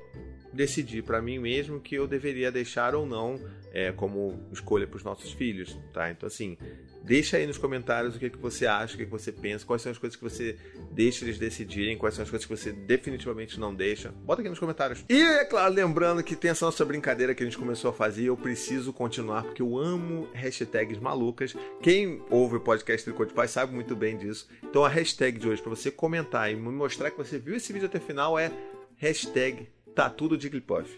decidi 0.55 1.01
para 1.01 1.21
mim 1.21 1.37
mesmo 1.37 1.79
que 1.79 1.95
eu 1.95 2.07
deveria 2.07 2.51
deixar 2.51 2.95
ou 2.95 3.05
não 3.05 3.39
é, 3.73 3.91
como 3.91 4.39
escolha 4.51 4.87
para 4.87 4.97
os 4.97 5.03
nossos 5.03 5.33
filhos, 5.33 5.77
tá? 5.93 6.09
Então 6.09 6.25
assim, 6.27 6.57
deixa 7.03 7.37
aí 7.37 7.45
nos 7.45 7.57
comentários 7.57 8.15
o 8.15 8.19
que, 8.19 8.29
que 8.29 8.37
você 8.37 8.65
acha, 8.65 8.95
o 8.95 8.97
que, 8.97 9.05
que 9.05 9.11
você 9.11 9.31
pensa, 9.31 9.65
quais 9.65 9.81
são 9.81 9.91
as 9.91 9.97
coisas 9.97 10.15
que 10.15 10.23
você 10.23 10.57
deixa 10.91 11.25
eles 11.25 11.37
decidirem, 11.37 11.97
quais 11.97 12.15
são 12.15 12.23
as 12.23 12.29
coisas 12.29 12.47
que 12.47 12.55
você 12.55 12.71
definitivamente 12.71 13.59
não 13.59 13.75
deixa. 13.75 14.11
Bota 14.23 14.41
aqui 14.41 14.49
nos 14.49 14.59
comentários. 14.59 15.03
E 15.09 15.21
é 15.21 15.45
claro, 15.45 15.73
lembrando 15.73 16.23
que 16.23 16.35
tem 16.35 16.51
essa 16.51 16.65
nossa 16.65 16.83
brincadeira 16.85 17.35
que 17.35 17.43
a 17.43 17.45
gente 17.45 17.57
começou 17.57 17.89
a 17.91 17.93
fazer, 17.93 18.23
eu 18.23 18.37
preciso 18.37 18.93
continuar 18.93 19.43
porque 19.43 19.61
eu 19.61 19.77
amo 19.77 20.27
hashtags 20.33 20.99
malucas. 20.99 21.55
Quem 21.81 22.23
ouve 22.29 22.55
o 22.55 22.61
podcast 22.61 23.03
Tricô 23.03 23.25
de 23.25 23.33
Paz 23.33 23.51
sabe 23.51 23.73
muito 23.73 23.95
bem 23.95 24.17
disso. 24.17 24.47
Então 24.63 24.85
a 24.85 24.89
hashtag 24.89 25.37
de 25.37 25.47
hoje 25.47 25.61
para 25.61 25.69
você 25.69 25.91
comentar 25.91 26.51
e 26.51 26.55
me 26.55 26.69
mostrar 26.69 27.11
que 27.11 27.17
você 27.17 27.37
viu 27.37 27.55
esse 27.55 27.71
vídeo 27.71 27.87
até 27.87 27.97
o 27.97 28.01
final 28.01 28.39
é 28.39 28.51
hashtag 28.97 29.67
tá 29.95 30.09
tudo 30.09 30.39
Jigglypuff. 30.39 30.89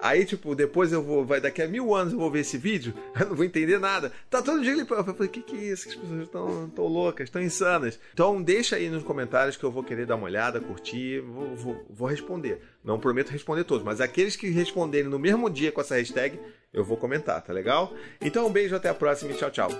Aí, 0.00 0.24
tipo, 0.24 0.54
depois 0.54 0.92
eu 0.92 1.02
vou, 1.02 1.24
vai 1.24 1.40
daqui 1.40 1.62
a 1.62 1.68
mil 1.68 1.94
anos 1.94 2.12
eu 2.12 2.18
vou 2.18 2.30
ver 2.30 2.40
esse 2.40 2.56
vídeo, 2.56 2.94
eu 3.18 3.26
não 3.26 3.36
vou 3.36 3.44
entender 3.44 3.78
nada. 3.78 4.12
Tá 4.30 4.42
tudo 4.42 4.64
Jigglypuff. 4.64 5.06
Eu 5.06 5.14
falei, 5.14 5.28
que 5.28 5.42
que 5.42 5.56
é 5.56 5.72
isso? 5.72 5.88
As 5.88 5.94
pessoas 5.94 6.22
estão 6.22 6.70
tão 6.70 6.86
loucas, 6.86 7.28
estão 7.28 7.42
insanas. 7.42 7.98
Então 8.12 8.42
deixa 8.42 8.76
aí 8.76 8.88
nos 8.88 9.02
comentários 9.02 9.56
que 9.56 9.64
eu 9.64 9.70
vou 9.70 9.84
querer 9.84 10.06
dar 10.06 10.16
uma 10.16 10.24
olhada, 10.24 10.60
curtir, 10.60 11.20
vou, 11.20 11.54
vou, 11.54 11.86
vou 11.90 12.08
responder. 12.08 12.60
Não 12.82 12.98
prometo 12.98 13.30
responder 13.30 13.64
todos, 13.64 13.84
mas 13.84 14.00
aqueles 14.00 14.36
que 14.36 14.48
responderem 14.48 15.08
no 15.08 15.18
mesmo 15.18 15.50
dia 15.50 15.70
com 15.70 15.80
essa 15.80 15.96
hashtag, 15.96 16.38
eu 16.72 16.84
vou 16.84 16.96
comentar, 16.96 17.40
tá 17.42 17.52
legal? 17.52 17.92
Então 18.20 18.46
um 18.46 18.50
beijo, 18.50 18.74
até 18.74 18.88
a 18.88 18.94
próxima 18.94 19.32
e 19.32 19.36
tchau, 19.36 19.50
tchau. 19.50 19.70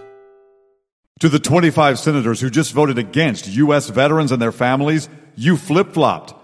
To 1.20 1.30
the 1.30 1.38
25 1.38 1.96
senators 1.96 2.42
who 2.42 2.50
just 2.52 2.72
voted 2.72 2.98
against 2.98 3.46
U.S. 3.46 3.88
veterans 3.88 4.32
and 4.32 4.38
their 4.38 4.52
families, 4.52 5.08
you 5.36 5.56
flip-flopped. 5.56 6.43